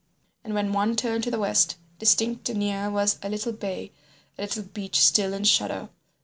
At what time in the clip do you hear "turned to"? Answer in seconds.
0.95-1.29